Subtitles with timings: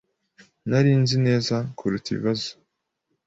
[0.69, 2.49] Nari nzi neza kuruta kubaza ibibazo.